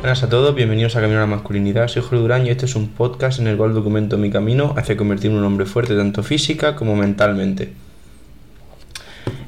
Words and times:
Buenas 0.00 0.22
a 0.22 0.30
todos, 0.30 0.54
bienvenidos 0.54 0.96
a 0.96 1.02
Camino 1.02 1.18
a 1.18 1.24
la 1.24 1.26
Masculinidad. 1.26 1.86
Soy 1.88 2.00
Jorge 2.00 2.16
Durán 2.16 2.46
y 2.46 2.48
este 2.48 2.64
es 2.64 2.74
un 2.74 2.88
podcast 2.88 3.38
en 3.38 3.48
el 3.48 3.58
cual 3.58 3.74
documento 3.74 4.16
mi 4.16 4.30
camino 4.30 4.72
hacia 4.78 4.96
convertirme 4.96 5.36
en 5.36 5.40
un 5.40 5.46
hombre 5.46 5.66
fuerte 5.66 5.94
tanto 5.94 6.22
física 6.22 6.74
como 6.74 6.96
mentalmente. 6.96 7.74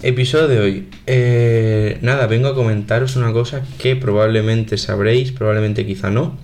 Episodio 0.02 0.48
de 0.48 0.60
hoy. 0.60 0.88
Eh, 1.06 1.96
nada, 2.02 2.26
vengo 2.26 2.48
a 2.48 2.54
comentaros 2.54 3.16
una 3.16 3.32
cosa 3.32 3.62
que 3.78 3.96
probablemente 3.96 4.76
sabréis, 4.76 5.32
probablemente 5.32 5.86
quizá 5.86 6.10
no, 6.10 6.36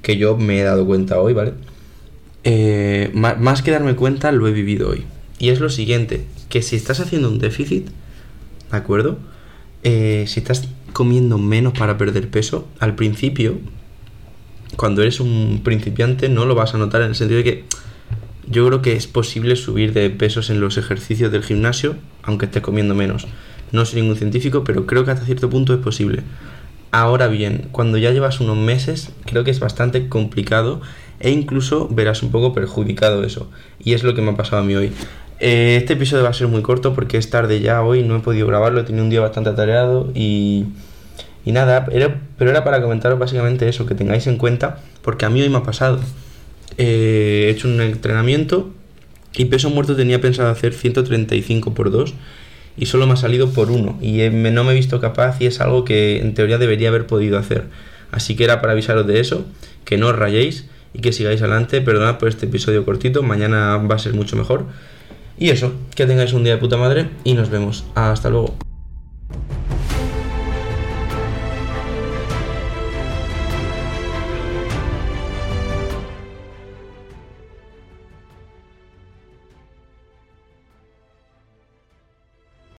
que 0.00 0.16
yo 0.16 0.36
me 0.36 0.60
he 0.60 0.62
dado 0.62 0.86
cuenta 0.86 1.20
hoy, 1.20 1.32
¿vale? 1.32 1.54
Eh, 2.44 3.10
más 3.14 3.62
que 3.62 3.72
darme 3.72 3.96
cuenta, 3.96 4.30
lo 4.30 4.46
he 4.46 4.52
vivido 4.52 4.90
hoy. 4.90 5.06
Y 5.40 5.48
es 5.48 5.58
lo 5.58 5.70
siguiente, 5.70 6.24
que 6.48 6.62
si 6.62 6.76
estás 6.76 7.00
haciendo 7.00 7.28
un 7.28 7.40
déficit, 7.40 7.88
¿de 8.70 8.76
acuerdo? 8.76 9.18
Eh, 9.82 10.26
si 10.28 10.38
estás 10.38 10.68
comiendo 10.92 11.38
menos 11.38 11.72
para 11.78 11.98
perder 11.98 12.30
peso, 12.30 12.68
al 12.78 12.94
principio, 12.94 13.58
cuando 14.76 15.02
eres 15.02 15.20
un 15.20 15.60
principiante, 15.62 16.28
no 16.28 16.44
lo 16.44 16.54
vas 16.54 16.74
a 16.74 16.78
notar 16.78 17.02
en 17.02 17.08
el 17.08 17.14
sentido 17.14 17.38
de 17.38 17.44
que 17.44 17.64
yo 18.46 18.66
creo 18.66 18.82
que 18.82 18.94
es 18.94 19.06
posible 19.06 19.56
subir 19.56 19.92
de 19.92 20.10
pesos 20.10 20.50
en 20.50 20.60
los 20.60 20.76
ejercicios 20.76 21.32
del 21.32 21.42
gimnasio, 21.42 21.96
aunque 22.22 22.46
estés 22.46 22.62
comiendo 22.62 22.94
menos. 22.94 23.26
No 23.70 23.84
soy 23.84 24.02
ningún 24.02 24.16
científico, 24.16 24.64
pero 24.64 24.86
creo 24.86 25.04
que 25.04 25.10
hasta 25.10 25.24
cierto 25.24 25.48
punto 25.48 25.72
es 25.72 25.80
posible. 25.80 26.22
Ahora 26.90 27.28
bien, 27.28 27.68
cuando 27.72 27.96
ya 27.96 28.10
llevas 28.10 28.40
unos 28.40 28.58
meses, 28.58 29.12
creo 29.24 29.44
que 29.44 29.50
es 29.50 29.60
bastante 29.60 30.08
complicado 30.08 30.82
e 31.20 31.30
incluso 31.30 31.88
verás 31.88 32.22
un 32.22 32.30
poco 32.30 32.52
perjudicado 32.52 33.24
eso. 33.24 33.50
Y 33.78 33.94
es 33.94 34.02
lo 34.02 34.14
que 34.14 34.20
me 34.20 34.32
ha 34.32 34.36
pasado 34.36 34.60
a 34.60 34.64
mí 34.64 34.74
hoy. 34.74 34.92
Eh, 35.44 35.74
este 35.76 35.94
episodio 35.94 36.22
va 36.22 36.30
a 36.30 36.34
ser 36.34 36.46
muy 36.46 36.62
corto 36.62 36.94
porque 36.94 37.16
es 37.16 37.28
tarde 37.28 37.60
ya 37.60 37.82
hoy, 37.82 38.04
no 38.04 38.14
he 38.14 38.20
podido 38.20 38.46
grabarlo, 38.46 38.80
he 38.80 38.84
tenido 38.84 39.02
un 39.02 39.10
día 39.10 39.20
bastante 39.20 39.50
atareado 39.50 40.12
y, 40.14 40.66
y 41.44 41.50
nada, 41.50 41.84
pero 41.84 42.50
era 42.52 42.62
para 42.62 42.80
comentaros 42.80 43.18
básicamente 43.18 43.68
eso, 43.68 43.84
que 43.84 43.96
tengáis 43.96 44.28
en 44.28 44.36
cuenta, 44.36 44.78
porque 45.02 45.24
a 45.24 45.30
mí 45.30 45.42
hoy 45.42 45.48
me 45.48 45.56
ha 45.56 45.64
pasado. 45.64 45.98
Eh, 46.78 47.46
he 47.46 47.50
hecho 47.50 47.66
un 47.66 47.80
entrenamiento 47.80 48.70
y 49.34 49.46
peso 49.46 49.68
muerto 49.68 49.96
tenía 49.96 50.20
pensado 50.20 50.48
hacer 50.48 50.74
135 50.74 51.74
por 51.74 51.90
2 51.90 52.14
y 52.76 52.86
solo 52.86 53.08
me 53.08 53.14
ha 53.14 53.16
salido 53.16 53.50
por 53.50 53.72
1 53.72 53.98
y 54.00 54.20
no 54.30 54.62
me 54.62 54.70
he 54.70 54.74
visto 54.76 55.00
capaz 55.00 55.40
y 55.40 55.46
es 55.46 55.60
algo 55.60 55.84
que 55.84 56.20
en 56.20 56.34
teoría 56.34 56.58
debería 56.58 56.90
haber 56.90 57.08
podido 57.08 57.36
hacer. 57.36 57.64
Así 58.12 58.36
que 58.36 58.44
era 58.44 58.60
para 58.60 58.74
avisaros 58.74 59.08
de 59.08 59.18
eso, 59.18 59.44
que 59.84 59.98
no 59.98 60.06
os 60.06 60.14
rayéis 60.14 60.66
y 60.94 61.00
que 61.00 61.12
sigáis 61.12 61.42
adelante. 61.42 61.80
Perdonad 61.80 62.18
por 62.18 62.28
este 62.28 62.46
episodio 62.46 62.84
cortito, 62.84 63.24
mañana 63.24 63.76
va 63.78 63.96
a 63.96 63.98
ser 63.98 64.14
mucho 64.14 64.36
mejor. 64.36 64.66
Y 65.42 65.50
eso, 65.50 65.72
que 65.96 66.06
tengáis 66.06 66.34
un 66.34 66.44
día 66.44 66.52
de 66.52 66.60
puta 66.60 66.76
madre 66.76 67.08
y 67.24 67.34
nos 67.34 67.50
vemos. 67.50 67.84
Hasta 67.96 68.30
luego. 68.30 68.54